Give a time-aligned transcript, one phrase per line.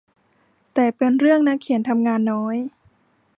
[0.73, 2.55] แต่เป็นเรื่องนักเขียนทำงานน้อย